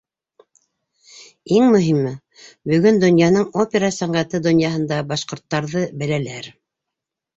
Иң 1.57 1.67
мөһиме, 1.75 2.13
бөгөн 2.71 2.97
донъяның 3.03 3.45
опера 3.65 3.93
сәнғәте 3.99 4.41
донъяһында 4.49 4.99
башҡорттарҙы 5.13 5.85
беләләр... 6.05 6.53